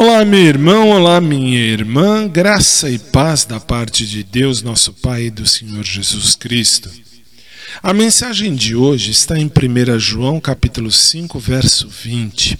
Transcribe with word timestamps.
Olá, 0.00 0.24
meu 0.24 0.38
irmão, 0.38 0.90
olá, 0.90 1.20
minha 1.20 1.58
irmã, 1.58 2.28
graça 2.28 2.88
e 2.88 3.00
paz 3.00 3.44
da 3.44 3.58
parte 3.58 4.06
de 4.06 4.22
Deus, 4.22 4.62
nosso 4.62 4.92
Pai 4.92 5.24
e 5.24 5.30
do 5.30 5.44
Senhor 5.44 5.82
Jesus 5.82 6.36
Cristo. 6.36 6.88
A 7.82 7.92
mensagem 7.92 8.54
de 8.54 8.76
hoje 8.76 9.10
está 9.10 9.36
em 9.36 9.46
1 9.46 9.98
João, 9.98 10.40
capítulo 10.40 10.92
5, 10.92 11.40
verso 11.40 11.88
20. 11.88 12.56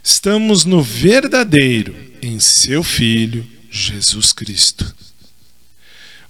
Estamos 0.00 0.64
no 0.64 0.80
verdadeiro, 0.80 1.96
em 2.22 2.38
seu 2.38 2.84
Filho, 2.84 3.44
Jesus 3.68 4.32
Cristo. 4.32 4.94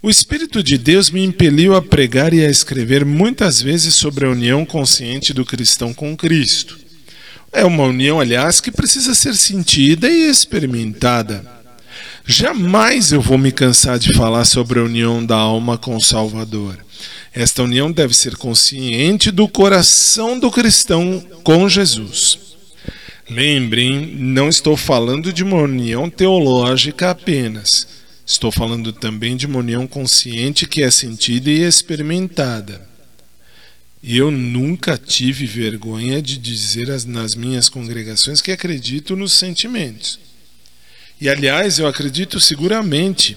O 0.03 0.09
Espírito 0.09 0.63
de 0.63 0.79
Deus 0.79 1.11
me 1.11 1.23
impeliu 1.23 1.75
a 1.75 1.83
pregar 1.83 2.33
e 2.33 2.43
a 2.43 2.49
escrever 2.49 3.05
muitas 3.05 3.61
vezes 3.61 3.95
sobre 3.95 4.25
a 4.25 4.31
união 4.31 4.65
consciente 4.65 5.35
do 5.35 5.45
cristão 5.45 5.93
com 5.93 6.17
Cristo. 6.17 6.86
É 7.53 7.65
uma 7.65 7.85
união, 7.85 8.21
aliás, 8.21 8.61
que 8.61 8.71
precisa 8.71 9.15
ser 9.15 9.35
sentida 9.35 10.09
e 10.09 10.29
experimentada. 10.29 11.45
Jamais 12.27 13.13
eu 13.13 13.21
vou 13.21 13.39
me 13.39 13.53
cansar 13.53 13.99
de 13.99 14.13
falar 14.15 14.45
sobre 14.45 14.81
a 14.81 14.85
união 14.85 15.25
da 15.25 15.37
alma 15.37 15.79
com 15.79 15.95
o 15.95 16.03
Salvador. 16.03 16.79
Esta 17.33 17.63
união 17.63 17.93
deve 17.93 18.15
ser 18.15 18.37
consciente 18.37 19.31
do 19.31 19.47
coração 19.47 20.39
do 20.39 20.51
cristão 20.51 21.25
com 21.45 21.69
Jesus. 21.69 22.39
Lembrem, 23.29 24.17
não 24.17 24.49
estou 24.49 24.77
falando 24.77 25.33
de 25.33 25.45
uma 25.45 25.57
união 25.57 26.09
teológica 26.09 27.11
apenas. 27.11 27.87
Estou 28.25 28.51
falando 28.51 28.93
também 28.93 29.37
de 29.37 29.47
uma 29.47 29.61
união 29.61 29.87
consciente 29.87 30.67
que 30.67 30.83
é 30.83 30.91
sentida 30.91 31.49
e 31.49 31.63
experimentada. 31.63 32.89
Eu 34.03 34.31
nunca 34.31 34.97
tive 34.97 35.47
vergonha 35.47 36.23
de 36.23 36.37
dizer 36.39 36.89
nas 37.07 37.35
minhas 37.35 37.69
congregações 37.69 38.41
que 38.41 38.53
acredito 38.53 39.17
nos 39.17 39.33
sentimentos. 39.33 40.19
E 41.21 41.29
aliás, 41.29 41.79
eu 41.79 41.87
acredito 41.87 42.39
seguramente. 42.39 43.37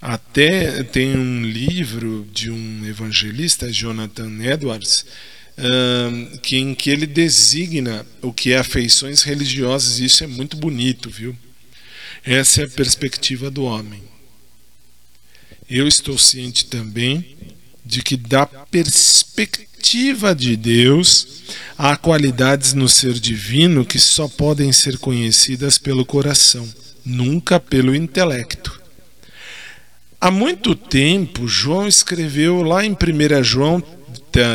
Até 0.00 0.82
tem 0.82 1.14
um 1.14 1.44
livro 1.44 2.26
de 2.32 2.50
um 2.50 2.86
evangelista, 2.86 3.70
Jonathan 3.70 4.42
Edwards, 4.42 5.04
que, 6.42 6.56
em 6.56 6.74
que 6.74 6.88
ele 6.88 7.06
designa 7.06 8.06
o 8.22 8.32
que 8.32 8.52
é 8.52 8.58
afeições 8.58 9.22
religiosas, 9.22 9.98
isso 9.98 10.24
é 10.24 10.26
muito 10.26 10.56
bonito, 10.56 11.10
viu? 11.10 11.36
Essa 12.24 12.62
é 12.62 12.64
a 12.64 12.68
perspectiva 12.68 13.50
do 13.50 13.64
homem. 13.64 14.02
Eu 15.68 15.86
estou 15.86 16.18
ciente 16.18 16.64
também 16.64 17.36
de 17.84 18.02
que 18.02 18.16
da 18.16 18.46
perspectiva 18.46 20.34
de 20.34 20.56
Deus 20.56 21.42
há 21.76 21.96
qualidades 21.96 22.74
no 22.74 22.88
ser 22.88 23.14
divino 23.14 23.84
que 23.84 23.98
só 23.98 24.28
podem 24.28 24.72
ser 24.72 24.98
conhecidas 24.98 25.78
pelo 25.78 26.04
coração, 26.04 26.68
nunca 27.04 27.58
pelo 27.58 27.94
intelecto. 27.94 28.80
Há 30.20 30.30
muito 30.30 30.74
tempo, 30.74 31.48
João 31.48 31.88
escreveu 31.88 32.62
lá 32.62 32.84
em 32.84 32.92
1 32.92 33.42
João, 33.42 33.82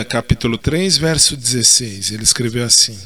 capítulo 0.07 0.57
3, 0.57 0.97
verso 0.97 1.35
16. 1.35 2.11
Ele 2.11 2.23
escreveu 2.23 2.63
assim: 2.63 2.97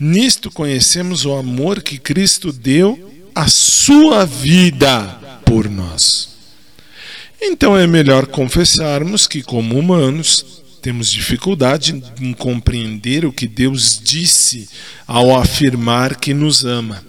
Nisto 0.00 0.50
conhecemos 0.50 1.26
o 1.26 1.34
amor 1.34 1.82
que 1.82 1.98
Cristo 1.98 2.50
deu 2.52 3.12
a 3.34 3.46
sua 3.46 4.24
vida 4.24 5.06
por 5.44 5.68
nós. 5.68 6.31
Então 7.44 7.76
é 7.76 7.88
melhor 7.88 8.28
confessarmos 8.28 9.26
que, 9.26 9.42
como 9.42 9.76
humanos, 9.76 10.62
temos 10.80 11.10
dificuldade 11.10 12.00
em 12.20 12.32
compreender 12.32 13.24
o 13.24 13.32
que 13.32 13.48
Deus 13.48 14.00
disse 14.00 14.70
ao 15.08 15.36
afirmar 15.36 16.14
que 16.20 16.32
nos 16.32 16.64
ama. 16.64 17.04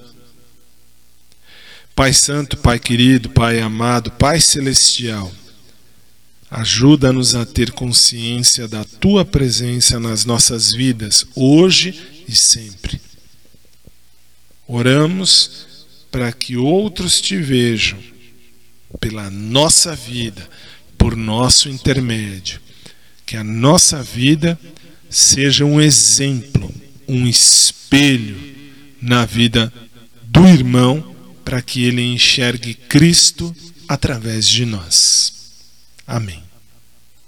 Pai 1.95 2.11
Santo, 2.13 2.57
Pai 2.57 2.79
querido, 2.79 3.29
Pai 3.29 3.59
amado, 3.59 4.09
Pai 4.09 4.41
celestial, 4.41 5.31
ajuda-nos 6.49 7.35
a 7.35 7.45
ter 7.45 7.71
consciência 7.71 8.67
da 8.67 8.83
tua 8.83 9.23
presença 9.23 9.99
nas 9.99 10.25
nossas 10.25 10.71
vidas, 10.71 11.27
hoje 11.35 12.23
e 12.27 12.35
sempre. 12.35 12.99
Oramos 14.67 15.67
para 16.11 16.31
que 16.31 16.57
outros 16.57 17.21
te 17.21 17.37
vejam 17.37 18.12
pela 18.99 19.29
nossa 19.29 19.95
vida, 19.95 20.47
por 20.97 21.15
nosso 21.15 21.69
intermédio. 21.69 22.59
Que 23.25 23.37
a 23.37 23.43
nossa 23.43 24.03
vida 24.03 24.59
seja 25.09 25.65
um 25.65 25.79
exemplo, 25.79 26.73
um 27.07 27.27
espelho 27.27 28.37
na 29.01 29.25
vida 29.25 29.71
do 30.23 30.45
irmão, 30.47 31.15
para 31.45 31.61
que 31.61 31.83
ele 31.83 32.01
enxergue 32.01 32.73
Cristo 32.73 33.55
através 33.87 34.47
de 34.47 34.65
nós. 34.65 35.33
Amém. 36.07 36.42